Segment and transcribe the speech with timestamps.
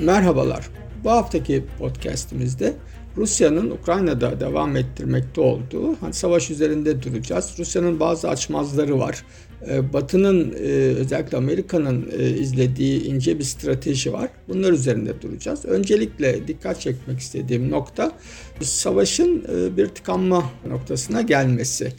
[0.00, 0.68] Merhabalar.
[1.04, 2.74] Bu haftaki podcast'imizde
[3.16, 7.54] Rusya'nın Ukrayna'da devam ettirmekte olduğu hani savaş üzerinde duracağız.
[7.58, 9.24] Rusya'nın bazı açmazları var.
[9.68, 14.28] Ee, Batı'nın e, özellikle Amerika'nın e, izlediği ince bir strateji var.
[14.48, 15.64] Bunlar üzerinde duracağız.
[15.64, 18.12] Öncelikle dikkat çekmek istediğim nokta
[18.60, 21.92] savaşın e, bir tıkanma noktasına gelmesi.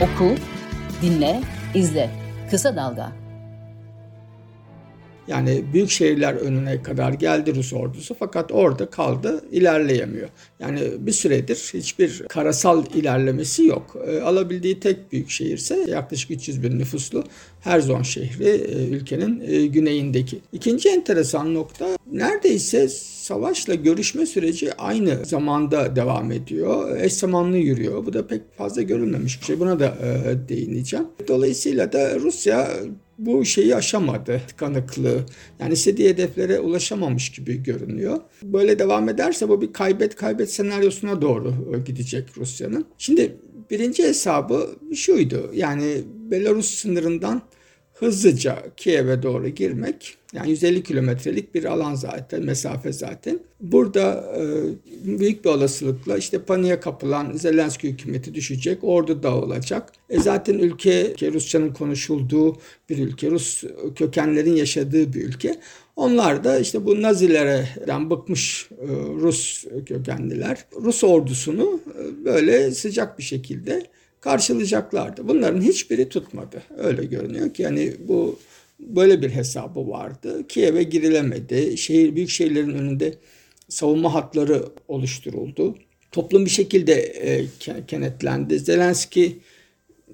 [0.00, 0.34] Oku,
[1.02, 1.40] dinle,
[1.74, 2.23] izle.
[2.54, 3.12] Kısa Dalga
[5.28, 10.28] yani büyük şehirler önüne kadar geldi Rus ordusu fakat orada kaldı, ilerleyemiyor.
[10.60, 13.96] Yani bir süredir hiçbir karasal ilerlemesi yok.
[14.06, 17.24] E, alabildiği tek büyük şehirse yaklaşık 300 bin nüfuslu
[17.60, 20.38] Herzon şehri e, ülkenin e, güneyindeki.
[20.52, 27.00] İkinci enteresan nokta neredeyse savaşla görüşme süreci aynı zamanda devam ediyor.
[27.00, 28.06] Eş zamanlı yürüyor.
[28.06, 29.60] Bu da pek fazla görülmemiş bir şey.
[29.60, 31.06] Buna da e, değineceğim.
[31.28, 32.70] Dolayısıyla da Rusya
[33.18, 35.20] bu şeyi aşamadı tıkanıklığı.
[35.60, 38.20] Yani istediği hedeflere ulaşamamış gibi görünüyor.
[38.42, 41.54] Böyle devam ederse bu bir kaybet kaybet senaryosuna doğru
[41.86, 42.84] gidecek Rusya'nın.
[42.98, 43.36] Şimdi
[43.70, 45.50] birinci hesabı şuydu.
[45.54, 47.42] Yani Belarus sınırından
[47.94, 53.38] hızlıca Kiev'e doğru girmek yani 150 kilometrelik bir alan zaten, mesafe zaten.
[53.60, 54.42] Burada e,
[55.18, 59.92] büyük bir olasılıkla işte paniğe kapılan Zelenski hükümeti düşecek, ordu dağılacak.
[60.10, 62.56] E zaten ülke Rusçanın konuşulduğu
[62.88, 63.64] bir ülke, Rus
[63.96, 65.60] kökenlerin yaşadığı bir ülke.
[65.96, 68.86] Onlar da işte bu Nazilerden bıkmış e,
[69.20, 73.82] Rus kökenliler, Rus ordusunu e, böyle sıcak bir şekilde
[74.24, 75.28] karşılayacaklardı.
[75.28, 76.62] Bunların hiçbiri tutmadı.
[76.76, 78.38] Öyle görünüyor ki yani bu
[78.80, 80.46] böyle bir hesabı vardı.
[80.48, 81.78] Kiev'e girilemedi.
[81.78, 83.14] Şehir büyük şehirlerin önünde
[83.68, 85.76] savunma hatları oluşturuldu.
[86.12, 87.46] Toplum bir şekilde e,
[87.86, 88.58] kenetlendi.
[88.58, 89.38] Zelenski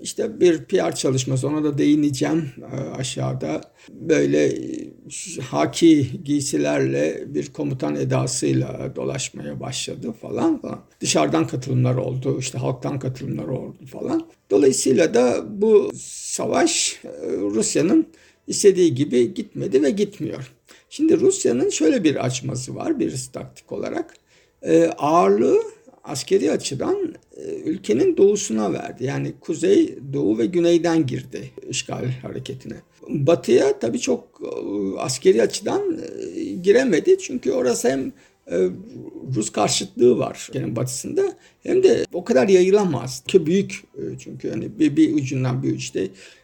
[0.02, 3.60] işte bir PR çalışması ona da değineceğim e, aşağıda.
[3.88, 4.90] Böyle e,
[5.50, 10.80] haki giysilerle bir komutan edasıyla dolaşmaya başladı falan falan.
[11.00, 14.26] Dışarıdan katılımlar oldu, işte halktan katılımlar oldu falan.
[14.50, 17.08] Dolayısıyla da bu savaş e,
[17.40, 18.06] Rusya'nın
[18.46, 20.52] istediği gibi gitmedi ve gitmiyor.
[20.90, 24.14] Şimdi Rusya'nın şöyle bir açması var bir taktik olarak.
[24.98, 25.62] ağırlığı
[26.10, 29.04] askeri açıdan e, ülkenin doğusuna verdi.
[29.04, 32.76] Yani kuzey, doğu ve güneyden girdi işgal hareketine.
[33.08, 35.98] Batıya tabii çok e, askeri açıdan
[36.36, 37.18] e, giremedi.
[37.18, 38.12] Çünkü orası hem
[39.36, 41.22] Rus karşıtlığı var ülkenin batısında
[41.62, 43.22] hem de o kadar yayılamaz.
[43.28, 43.82] Ki büyük
[44.18, 46.00] çünkü yani bir, bir ucundan bir uçta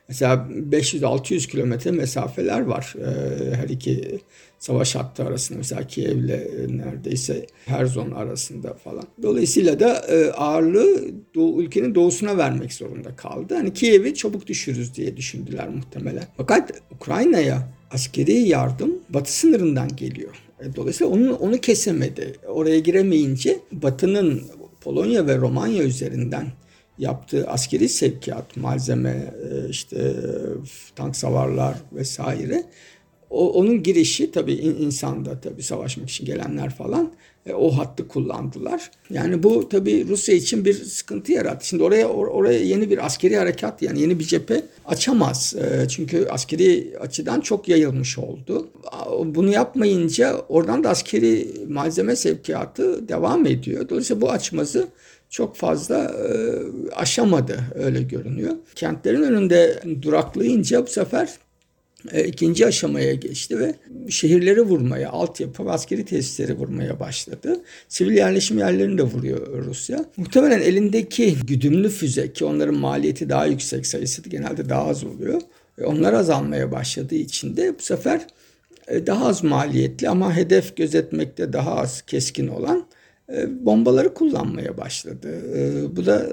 [0.09, 2.94] mesela 500-600 kilometre mesafeler var
[3.55, 4.21] her iki
[4.59, 9.05] savaş hattı arasında mesela Kiev'le e, neredeyse Herzon arasında falan.
[9.22, 13.55] Dolayısıyla da e, ağırlığı doğu, ülkenin doğusuna vermek zorunda kaldı.
[13.55, 16.25] Hani Kiev'i çabuk düşürürüz diye düşündüler muhtemelen.
[16.37, 20.37] Fakat Ukrayna'ya askeri yardım batı sınırından geliyor.
[20.61, 22.33] E, dolayısıyla onu, onu kesemedi.
[22.49, 24.43] Oraya giremeyince Batı'nın
[24.81, 26.47] Polonya ve Romanya üzerinden
[26.99, 29.34] yaptığı askeri sevkiyat, malzeme,
[29.71, 30.15] işte
[30.97, 32.65] tank savarlar vesaire
[33.31, 37.12] o, onun girişi tabii insanda tabii savaşmak için gelenler falan
[37.47, 38.91] e, o hattı kullandılar.
[39.10, 41.66] Yani bu tabii Rusya için bir sıkıntı yarattı.
[41.66, 45.54] Şimdi oraya or, oraya yeni bir askeri harekat yani yeni bir cephe açamaz.
[45.56, 48.69] E, çünkü askeri açıdan çok yayılmış oldu.
[49.25, 53.88] Bunu yapmayınca oradan da askeri malzeme sevkiyatı devam ediyor.
[53.88, 54.88] Dolayısıyla bu açmazı
[55.31, 56.32] çok fazla e,
[56.94, 58.53] aşamadı öyle görünüyor.
[58.75, 61.28] Kentlerin önünde duraklayınca bu sefer
[62.27, 63.75] ikinci aşamaya geçti ve
[64.11, 67.61] şehirleri vurmaya, altyapı ve askeri tesisleri vurmaya başladı.
[67.89, 70.05] Sivil yerleşim yerlerini de vuruyor Rusya.
[70.17, 75.41] Muhtemelen elindeki güdümlü füze ki onların maliyeti daha yüksek sayısı genelde daha az oluyor.
[75.79, 78.27] Ve onlar azalmaya başladığı için de bu sefer
[78.89, 82.87] e, daha az maliyetli ama hedef gözetmekte daha az keskin olan
[83.33, 85.29] e, bombaları kullanmaya başladı.
[85.97, 86.27] Bu da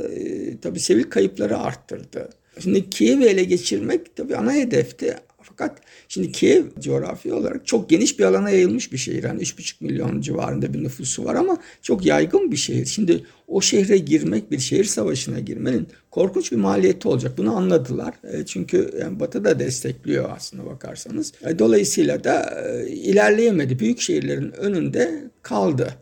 [0.62, 2.30] tabii sivil kayıpları arttırdı.
[2.60, 8.24] Şimdi Kiev'i ele geçirmek tabii ana hedefti fakat şimdi Kiev coğrafi olarak çok geniş bir
[8.24, 9.24] alana yayılmış bir şehir.
[9.24, 12.86] Yani 3,5 milyon civarında bir nüfusu var ama çok yaygın bir şehir.
[12.86, 17.38] Şimdi o şehre girmek, bir şehir savaşına girmenin korkunç bir maliyeti olacak.
[17.38, 18.14] Bunu anladılar.
[18.34, 21.34] E, çünkü yani Batı da destekliyor aslında bakarsanız.
[21.46, 23.80] E, dolayısıyla da e, ilerleyemedi.
[23.80, 25.94] Büyük şehirlerin önünde kaldı.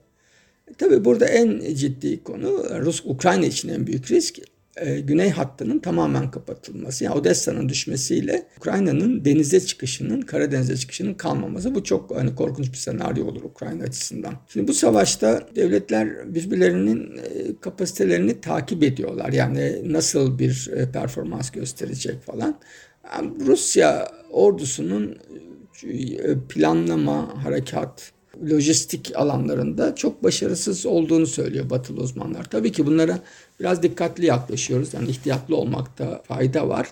[0.78, 4.40] Tabii burada en ciddi konu Rus Ukrayna için en büyük risk
[4.82, 7.04] e, güney hattının tamamen kapatılması.
[7.04, 11.76] Yani Odessa'nın düşmesiyle Ukrayna'nın denize çıkışının, Karadeniz'e çıkışının kalmaması.
[11.76, 14.34] Bu çok hani korkunç bir senaryo olur Ukrayna açısından.
[14.48, 19.34] Şimdi bu savaşta devletler birbirlerinin e, kapasitelerini takip ediyorlar.
[19.34, 22.60] Yani nasıl bir e, performans gösterecek falan.
[23.14, 25.18] Yani Rusya ordusunun
[26.50, 28.12] planlama, harekat,
[28.52, 32.44] lojistik alanlarında çok başarısız olduğunu söylüyor batılı uzmanlar.
[32.44, 33.20] Tabii ki bunlara
[33.60, 34.94] biraz dikkatli yaklaşıyoruz.
[34.94, 36.88] Yani ihtiyatlı olmakta fayda var.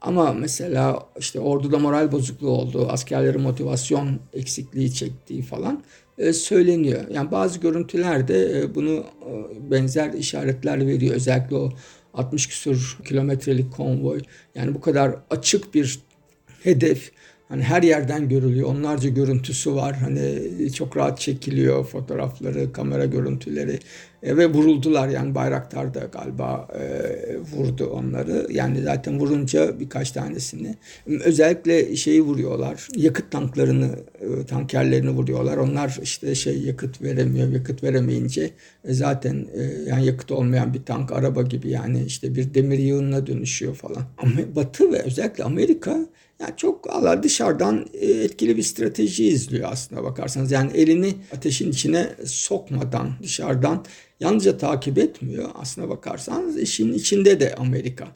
[0.00, 5.82] Ama mesela işte orduda moral bozukluğu olduğu, askerlerin motivasyon eksikliği çektiği falan
[6.18, 7.00] e, söyleniyor.
[7.10, 11.14] Yani bazı görüntülerde e, bunu e, benzer işaretler veriyor.
[11.14, 11.72] Özellikle o
[12.14, 14.20] 60 küsur kilometrelik konvoy.
[14.54, 15.98] Yani bu kadar açık bir
[16.62, 17.12] hedef
[17.48, 18.68] Hani her yerden görülüyor.
[18.68, 19.96] Onlarca görüntüsü var.
[19.96, 23.78] Hani çok rahat çekiliyor fotoğrafları, kamera görüntüleri.
[24.22, 28.46] E, ve vuruldular yani Bayraktar da galiba e, vurdu onları.
[28.50, 30.74] Yani zaten vurunca birkaç tanesini.
[31.06, 32.88] Özellikle şeyi vuruyorlar.
[32.96, 33.90] Yakıt tanklarını,
[34.20, 35.56] e, tankerlerini vuruyorlar.
[35.56, 37.48] Onlar işte şey yakıt veremiyor.
[37.48, 38.50] Yakıt veremeyince
[38.84, 43.26] e, zaten e, yani yakıt olmayan bir tank araba gibi yani işte bir demir yığınına
[43.26, 44.02] dönüşüyor falan.
[44.18, 46.06] Ama Batı ve özellikle Amerika
[46.40, 50.52] yani çok Allah dışarıdan e, etkili bir strateji izliyor aslında bakarsanız.
[50.52, 53.84] Yani elini ateşin içine sokmadan dışarıdan
[54.20, 55.50] yalnızca takip etmiyor.
[55.54, 58.08] Aslına bakarsanız işin içinde de Amerika.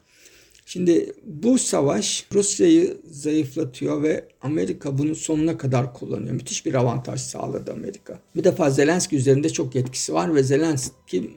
[0.65, 6.33] Şimdi bu savaş Rusya'yı zayıflatıyor ve Amerika bunu sonuna kadar kullanıyor.
[6.33, 8.19] Müthiş bir avantaj sağladı Amerika.
[8.35, 11.31] Bir defa Zelenski üzerinde çok yetkisi var ve Zelenski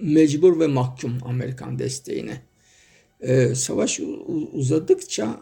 [0.00, 2.42] mecbur ve mahkum Amerikan desteğine.
[3.20, 4.00] Ee, savaş
[4.52, 5.40] uzadıkça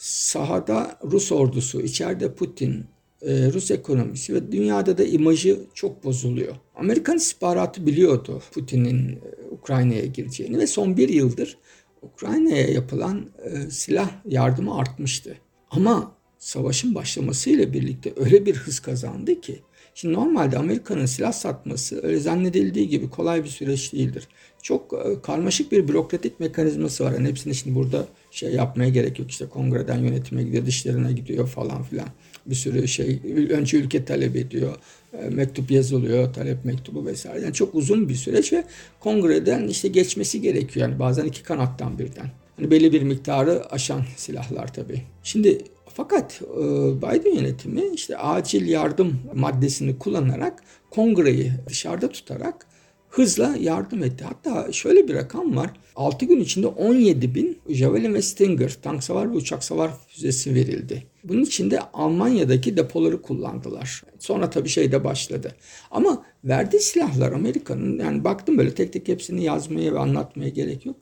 [0.00, 2.84] sahada Rus ordusu, içeride Putin,
[3.22, 6.56] e, Rus ekonomisi ve dünyada da imajı çok bozuluyor.
[6.74, 9.18] Amerikan istihbaratı biliyordu Putin'in e,
[9.50, 11.58] Ukrayna'ya gireceğini ve son bir yıldır
[12.02, 15.36] Ukrayna'ya yapılan e, silah yardımı artmıştı.
[15.70, 19.62] Ama savaşın başlamasıyla birlikte öyle bir hız kazandı ki
[20.00, 24.28] Şimdi normalde Amerika'nın silah satması öyle zannedildiği gibi kolay bir süreç değildir.
[24.62, 27.12] Çok e, karmaşık bir bürokratik mekanizması var.
[27.12, 29.30] Yani hepsini şimdi burada şey yapmaya gerek yok.
[29.30, 32.08] İşte kongreden yönetime gidiyor, dışlarına gidiyor falan filan.
[32.46, 33.20] Bir sürü şey.
[33.50, 34.74] Önce ülke talep ediyor.
[35.12, 37.40] E, mektup yazılıyor, talep mektubu vesaire.
[37.40, 38.64] Yani çok uzun bir süreç ve
[39.00, 40.88] kongreden işte geçmesi gerekiyor.
[40.88, 42.30] Yani bazen iki kanattan birden.
[42.56, 45.02] Hani belli bir miktarı aşan silahlar tabii.
[45.22, 45.58] Şimdi
[45.94, 46.62] fakat e,
[46.96, 52.66] Biden yönetimi işte acil yardım maddesini kullanarak kongreyi dışarıda tutarak
[53.10, 54.24] hızla yardım etti.
[54.24, 55.70] Hatta şöyle bir rakam var.
[55.96, 61.06] 6 gün içinde 17 bin Javelin ve Stinger tank savar ve uçak savar füzesi verildi.
[61.24, 64.02] Bunun içinde Almanya'daki depoları kullandılar.
[64.18, 65.54] Sonra tabii şey de başladı.
[65.90, 70.96] Ama verdiği silahlar Amerika'nın yani baktım böyle tek tek hepsini yazmaya ve anlatmaya gerek yok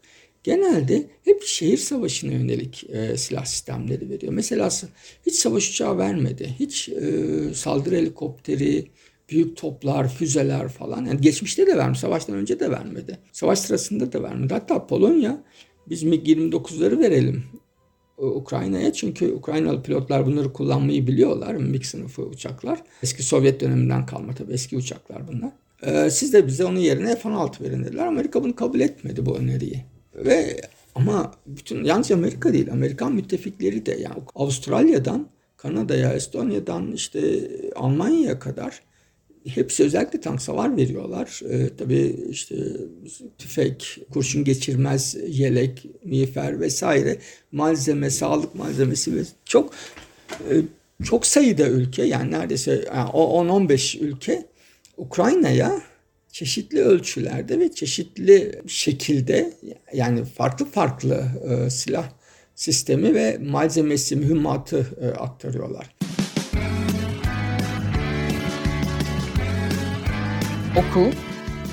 [0.44, 4.32] genelde hep şehir savaşına yönelik e, silah sistemleri veriyor.
[4.32, 4.70] Mesela
[5.26, 6.54] hiç savaş uçağı vermedi.
[6.58, 8.86] Hiç e, saldırı helikopteri,
[9.30, 11.04] büyük toplar, füzeler falan.
[11.04, 13.18] Yani geçmişte de vermiş, savaştan önce de vermedi.
[13.32, 14.54] Savaş sırasında da vermedi.
[14.54, 15.42] Hatta Polonya
[15.88, 17.44] biz MiG-29'ları verelim
[18.18, 21.54] e, Ukrayna'ya çünkü Ukraynalı pilotlar bunları kullanmayı biliyorlar.
[21.54, 22.82] MiG sınıfı uçaklar.
[23.02, 25.52] Eski Sovyet döneminden kalma tabii eski uçaklar bunlar.
[25.82, 28.06] Ee, siz de bize onun yerine F-16 verin dediler.
[28.06, 29.84] Amerika bunu kabul etmedi bu öneriyi.
[30.24, 30.60] Ve
[30.94, 38.82] ama bütün yalnızca Amerika değil, Amerikan müttefikleri de yani Avustralya'dan Kanada'ya, Estonya'dan işte Almanya'ya kadar
[39.46, 41.40] hepsi özellikle tank savar veriyorlar.
[41.50, 42.56] Ee, tabii işte
[43.38, 47.18] tüfek, kurşun geçirmez yelek, miğfer vesaire
[47.52, 49.72] malzeme, sağlık malzemesi ve çok
[50.50, 50.54] e,
[51.04, 54.46] çok sayıda ülke yani neredeyse yani 10-15 ülke
[54.96, 55.82] Ukrayna'ya
[56.32, 59.52] çeşitli ölçülerde ve çeşitli şekilde
[59.92, 62.10] yani farklı farklı e, silah
[62.54, 65.94] sistemi ve malzemesi, mühimmatı e, aktarıyorlar.
[70.76, 71.10] Oku,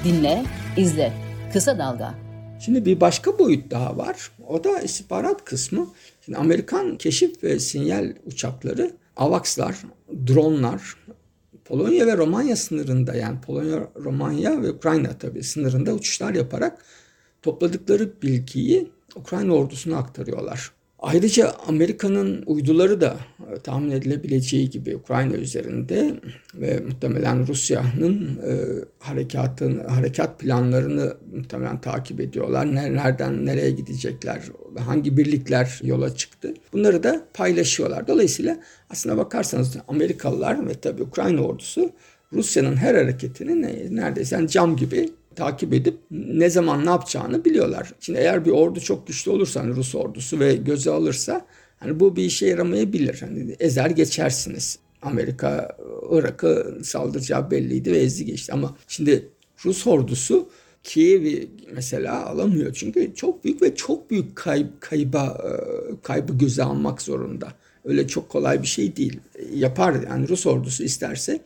[0.04, 0.44] dinle,
[0.78, 1.14] izle.
[1.54, 2.16] Kısa Dalga.
[2.60, 4.32] Şimdi bir başka boyut daha var.
[4.48, 5.88] O da istihbarat kısmı.
[6.26, 9.76] Şimdi Amerikan keşif ve sinyal uçakları, AVAX'lar,
[10.28, 10.96] dronlar,
[11.66, 16.86] Polonya ve Romanya sınırında yani Polonya, Romanya ve Ukrayna tabii sınırında uçuşlar yaparak
[17.42, 20.72] topladıkları bilgiyi Ukrayna ordusuna aktarıyorlar.
[21.00, 23.18] Ayrıca Amerika'nın uyduları da
[23.52, 26.14] e, tahmin edilebileceği gibi Ukrayna üzerinde
[26.54, 28.52] ve muhtemelen Rusya'nın e,
[29.00, 32.76] harekatın harekat planlarını muhtemelen takip ediyorlar.
[32.76, 34.42] Nereden nereye gidecekler,
[34.80, 36.54] hangi birlikler yola çıktı.
[36.74, 38.08] Bunları da paylaşıyorlar.
[38.08, 38.58] Dolayısıyla
[38.90, 41.92] aslına bakarsanız Amerikalılar ve tabii Ukrayna ordusu
[42.34, 47.92] Rusya'nın her hareketini neredeyse cam gibi takip edip ne zaman ne yapacağını biliyorlar.
[48.00, 51.46] Şimdi eğer bir ordu çok güçlü olursa hani Rus ordusu ve göze alırsa
[51.80, 53.18] hani bu bir işe yaramayabilir.
[53.22, 54.80] Hani ezer geçersiniz.
[55.02, 55.78] Amerika
[56.12, 58.54] Irak'ı saldıracağı belliydi ve ezdi geçti.
[58.54, 59.30] Ama şimdi
[59.66, 60.50] Rus ordusu
[60.86, 62.74] Kiev'i mesela alamıyor.
[62.74, 65.42] Çünkü çok büyük ve çok büyük kay, kayba
[66.04, 67.48] kaybı göze almak zorunda.
[67.86, 69.20] Öyle çok kolay bir şey değil.
[69.54, 71.42] Yapar yani Rus ordusu isterse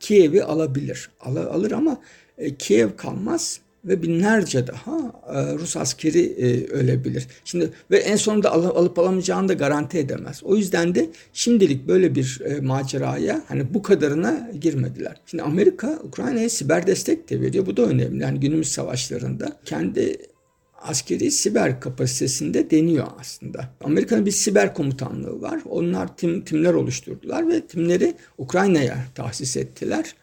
[0.00, 1.10] Kiev'i alabilir.
[1.20, 2.00] Al, alır ama
[2.38, 7.26] e, Kiev kalmaz ve binlerce daha e, Rus askeri e, ölebilir.
[7.44, 10.40] Şimdi ve en sonunda al, alıp alamayacağını da garanti edemez.
[10.44, 15.16] O yüzden de şimdilik böyle bir e, maceraya hani bu kadarına girmediler.
[15.26, 17.66] Şimdi Amerika Ukrayna'ya siber destek de veriyor.
[17.66, 18.22] Bu da önemli.
[18.22, 20.16] Yani günümüz savaşlarında kendi
[20.82, 23.68] askeri siber kapasitesinde deniyor aslında.
[23.84, 25.60] Amerika'nın bir siber komutanlığı var.
[25.70, 30.14] Onlar tim, timler oluşturdular ve timleri Ukrayna'ya tahsis ettiler.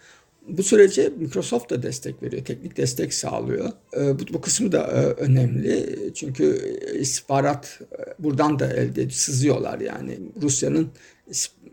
[0.47, 3.69] Bu sürece Microsoft da destek veriyor, teknik destek sağlıyor.
[3.97, 10.19] Ee, bu, bu kısmı da e, önemli çünkü istihbarat e, buradan da elde sızıyorlar yani.
[10.41, 10.89] Rusya'nın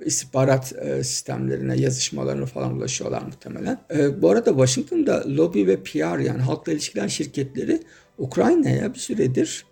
[0.04, 3.80] istihbarat e, sistemlerine, yazışmalarına falan ulaşıyorlar muhtemelen.
[4.22, 7.80] Bu arada Washington'da lobi ve PR yani halkla ilişkiler şirketleri
[8.18, 9.64] Ukrayna'ya bir süredir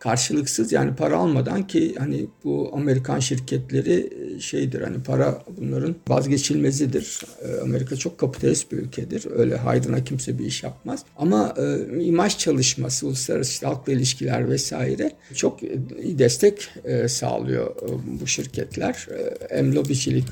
[0.00, 7.20] karşılıksız yani para almadan ki hani bu Amerikan şirketleri e, şeydir hani para bunların vazgeçilmezidir.
[7.42, 9.26] E, Amerika çok kapitalist bir ülkedir.
[9.36, 11.04] Öyle haydına kimse bir iş yapmaz.
[11.16, 15.62] Ama e, imaj çalışması, uluslararası işte halkla ilişkiler vesaire çok
[16.02, 19.08] iyi destek e, sağlıyor e, bu şirketler.
[19.10, 20.24] E, hem lobicilik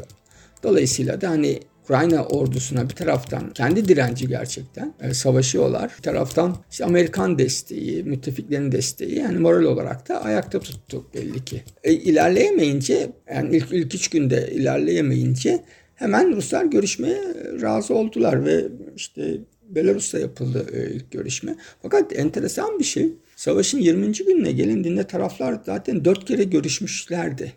[0.62, 5.92] Dolayısıyla da hani Ukrayna ordusuna bir taraftan kendi direnci gerçekten e, savaşıyorlar.
[5.98, 11.62] Bir taraftan işte Amerikan desteği, müttefiklerin desteği yani moral olarak da ayakta tuttu belli ki.
[11.84, 15.64] E, ilerleyemeyince yani ilk, ilk üç günde ilerleyemeyince
[15.94, 17.22] hemen Ruslar görüşmeye
[17.62, 18.64] razı oldular ve
[18.96, 19.36] işte
[19.68, 21.56] Belarus'ta yapıldı e, ilk görüşme.
[21.82, 23.12] Fakat enteresan bir şey.
[23.36, 24.12] Savaşın 20.
[24.12, 27.52] gününe gelindiğinde taraflar zaten dört kere görüşmüşlerdi.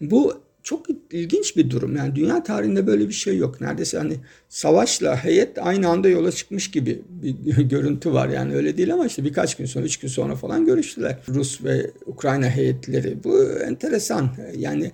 [0.00, 1.96] Bu çok ilginç bir durum.
[1.96, 3.60] Yani dünya tarihinde böyle bir şey yok.
[3.60, 4.16] Neredeyse hani
[4.48, 8.28] savaşla heyet aynı anda yola çıkmış gibi bir görüntü var.
[8.28, 11.16] Yani öyle değil ama işte birkaç gün sonra, üç gün sonra falan görüştüler.
[11.28, 13.24] Rus ve Ukrayna heyetleri.
[13.24, 14.30] Bu enteresan.
[14.56, 14.92] Yani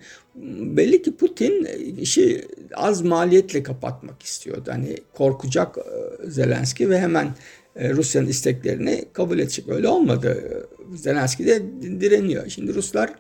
[0.77, 1.69] belli ki Putin
[2.01, 4.71] işi az maliyetle kapatmak istiyordu.
[4.73, 7.29] Hani korkacak e, Zelenski ve hemen
[7.77, 9.69] e, Rusya'nın isteklerini kabul edecek.
[9.69, 10.59] Öyle olmadı.
[10.95, 11.63] Zelenski de
[12.01, 12.49] direniyor.
[12.49, 13.11] Şimdi Ruslar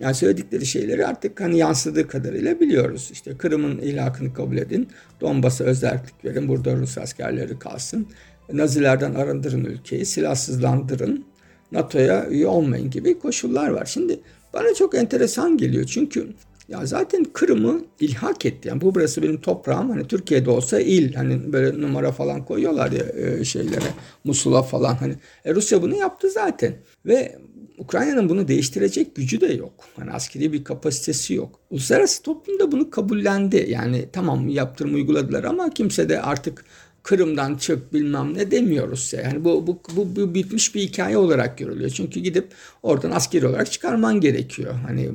[0.00, 3.08] yani söyledikleri şeyleri artık hani yansıdığı kadarıyla biliyoruz.
[3.12, 4.88] İşte Kırım'ın ilhakını kabul edin,
[5.20, 8.06] Donbas'a özellik verin, burada Rus askerleri kalsın.
[8.52, 11.24] Nazilerden arındırın ülkeyi, silahsızlandırın,
[11.72, 13.84] NATO'ya üye olmayın gibi koşullar var.
[13.84, 14.20] Şimdi
[14.54, 16.28] bana çok enteresan geliyor çünkü
[16.68, 18.68] ya zaten Kırım'ı ilhak etti.
[18.68, 19.90] Yani bu burası benim toprağım.
[19.90, 23.88] Hani Türkiye'de olsa il hani böyle numara falan koyuyorlar ya e, şeylere
[24.24, 25.14] Musul'a falan hani.
[25.44, 26.74] E, Rusya bunu yaptı zaten.
[27.06, 27.38] Ve
[27.78, 29.72] Ukrayna'nın bunu değiştirecek gücü de yok.
[29.96, 31.60] Hani askeri bir kapasitesi yok.
[31.70, 33.66] Uluslararası toplum da bunu kabullendi.
[33.68, 36.64] Yani tamam yaptırım uyguladılar ama kimse de artık
[37.02, 39.12] Kırım'dan çık bilmem ne demiyoruz.
[39.24, 41.90] Yani bu, bu, bu, bu bitmiş bir hikaye olarak görülüyor.
[41.90, 42.46] Çünkü gidip
[42.82, 44.74] oradan askeri olarak çıkarman gerekiyor.
[44.86, 45.10] Hani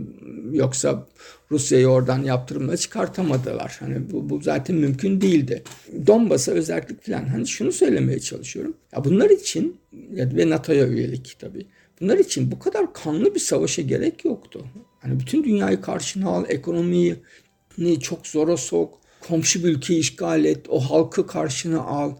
[0.51, 1.07] yoksa
[1.51, 3.77] Rusya'yı oradan yaptırımla çıkartamadılar.
[3.79, 5.63] Hani bu, bu zaten mümkün değildi.
[6.07, 7.25] Donbas'a özellik falan.
[7.25, 8.73] Hani şunu söylemeye çalışıyorum.
[8.91, 9.77] Ya bunlar için
[10.11, 11.65] ve NATO'ya üyelik tabii.
[12.01, 14.65] Bunlar için bu kadar kanlı bir savaşa gerek yoktu.
[14.99, 17.15] Hani bütün dünyayı karşına al, ekonomiyi
[18.01, 22.13] çok zora sok, komşu bir ülkeyi işgal et, o halkı karşına al.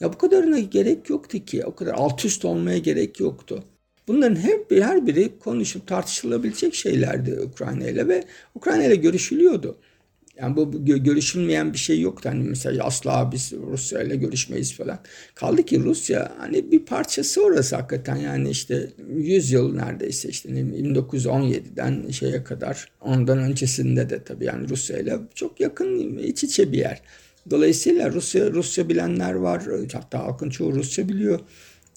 [0.00, 1.64] Ya bu kadarına gerek yoktu ki.
[1.64, 3.64] O kadar alt üst olmaya gerek yoktu.
[4.08, 4.38] Bunların
[4.70, 9.78] bir, her biri konuşup tartışılabilecek şeylerdi Ukrayna ile ve Ukrayna ile görüşülüyordu.
[10.40, 12.28] Yani bu, bu görüşülmeyen bir şey yoktu.
[12.28, 14.98] Hani mesela asla biz Rusya ile görüşmeyiz falan.
[15.34, 22.10] Kaldı ki Rusya hani bir parçası orası hakikaten yani işte 100 yıl neredeyse işte 1917'den
[22.10, 27.02] şeye kadar ondan öncesinde de tabii yani Rusya ile çok yakın iç içe bir yer.
[27.50, 29.62] Dolayısıyla Rusya Rusya bilenler var.
[29.92, 31.40] Hatta halkın çoğu Rusça biliyor.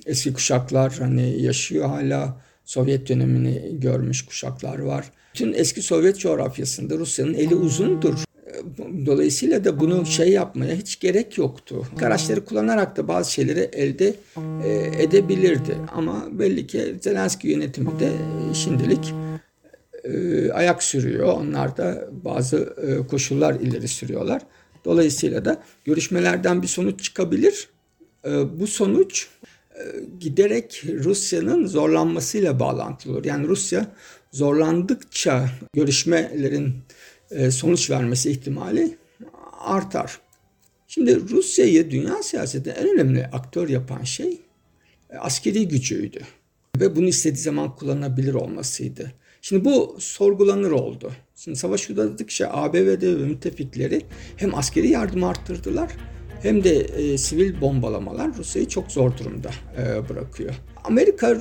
[0.05, 2.41] Eski kuşaklar hani yaşıyor hala.
[2.65, 5.11] Sovyet dönemini görmüş kuşaklar var.
[5.33, 8.13] Bütün eski Sovyet coğrafyasında Rusya'nın eli uzundur.
[9.05, 11.87] Dolayısıyla da bunu şey yapmaya hiç gerek yoktu.
[12.01, 14.15] Araçları kullanarak da bazı şeyleri elde
[14.63, 15.77] e, edebilirdi.
[15.93, 18.11] Ama belli ki Zelenski yönetimi de
[18.53, 19.13] şimdilik
[20.03, 21.27] e, ayak sürüyor.
[21.27, 24.41] Onlar da bazı e, koşullar ileri sürüyorlar.
[24.85, 27.69] Dolayısıyla da görüşmelerden bir sonuç çıkabilir.
[28.25, 29.27] E, bu sonuç
[29.75, 29.81] e,
[30.19, 33.25] giderek Rusya'nın zorlanmasıyla bağlantılı olur.
[33.25, 33.87] Yani Rusya
[34.31, 36.73] zorlandıkça görüşmelerin
[37.51, 38.97] sonuç vermesi ihtimali
[39.59, 40.19] artar.
[40.87, 44.41] Şimdi Rusya'yı dünya siyasetinde en önemli aktör yapan şey
[45.09, 46.19] e, askeri gücüydü.
[46.79, 49.11] Ve bunu istediği zaman kullanabilir olmasıydı.
[49.41, 51.11] Şimdi bu sorgulanır oldu.
[51.35, 54.01] Şimdi savaş uzadıkça ABD ve müttefikleri
[54.37, 55.91] hem askeri yardım arttırdılar
[56.41, 60.55] hem de e, sivil bombalamalar Rusya'yı çok zor durumda e, bırakıyor.
[60.83, 61.35] Amerika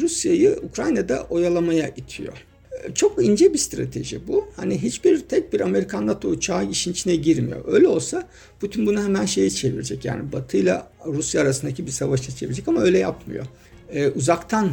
[0.00, 2.46] Rusya'yı Ukrayna'da oyalamaya itiyor.
[2.94, 4.48] Çok ince bir strateji bu.
[4.56, 7.64] Hani hiçbir tek bir Amerikan NATO uçağı işin içine girmiyor.
[7.66, 8.28] Öyle olsa
[8.60, 10.04] Putin bunu hemen şeye çevirecek.
[10.04, 13.46] Yani Batı ile Rusya arasındaki bir savaşa çevirecek ama öyle yapmıyor.
[13.92, 14.70] Ee, uzaktan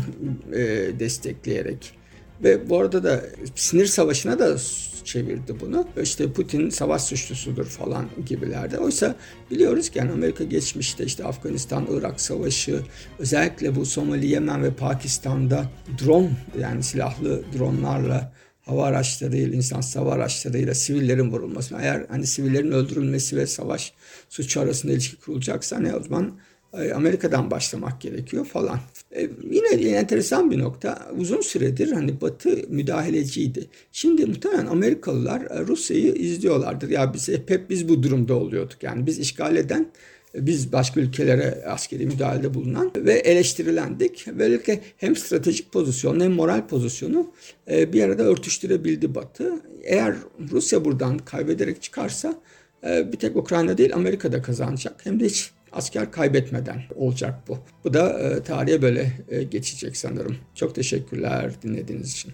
[0.53, 0.59] e,
[0.99, 2.02] destekleyerek
[2.43, 3.21] ve bu arada da
[3.55, 4.57] sinir savaşına da
[5.03, 5.87] çevirdi bunu.
[6.01, 8.77] İşte Putin savaş suçlusudur falan gibilerde.
[8.77, 9.15] Oysa
[9.51, 12.81] biliyoruz ki yani Amerika geçmişte işte Afganistan, Irak savaşı,
[13.19, 15.65] özellikle bu Somali, Yemen ve Pakistan'da
[16.03, 21.75] drone yani silahlı dronlarla hava araçlarıyla, insan hava araçlarıyla sivillerin vurulması.
[21.81, 23.93] Eğer hani sivillerin öldürülmesi ve savaş
[24.29, 26.39] suçu arasında ilişki kurulacaksa ne o zaman
[26.73, 28.79] Amerika'dan başlamak gerekiyor falan.
[29.15, 31.07] E, yine enteresan bir nokta.
[31.17, 33.67] Uzun süredir hani Batı müdahaleciydi.
[33.91, 36.89] Şimdi muhtemelen Amerikalılar e, Rusya'yı izliyorlardır.
[36.89, 38.83] Ya biz hep, hep biz bu durumda oluyorduk.
[38.83, 39.91] Yani biz işgal eden
[40.35, 44.27] e, biz başka ülkelere askeri müdahalede bulunan ve eleştirilendik.
[44.39, 47.31] Böylelikle hem stratejik pozisyon hem moral pozisyonu
[47.67, 49.53] bir arada örtüştürebildi Batı.
[49.83, 50.15] Eğer
[50.51, 52.35] Rusya buradan kaybederek çıkarsa
[52.83, 55.05] bir tek Ukrayna değil Amerika da kazanacak.
[55.05, 57.57] Hem de hiç asker kaybetmeden olacak bu.
[57.83, 60.37] Bu da e, tarihe böyle e, geçecek sanırım.
[60.55, 62.33] Çok teşekkürler dinlediğiniz için.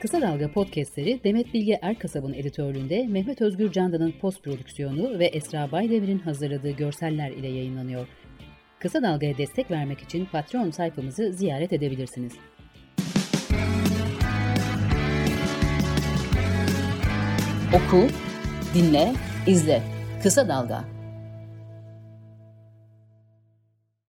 [0.00, 6.18] Kısa Dalga podcastleri Demet Bilge Erkasab'ın editörlüğünde Mehmet Özgür Candan'ın post prodüksiyonu ve Esra Baydemir'in
[6.18, 8.06] hazırladığı görseller ile yayınlanıyor.
[8.78, 12.32] Kısa Dalga'ya destek vermek için Patreon sayfamızı ziyaret edebilirsiniz.
[17.74, 18.06] Oku,
[18.74, 19.12] dinle,
[19.46, 19.82] izle.
[20.22, 21.01] Kısa Dalga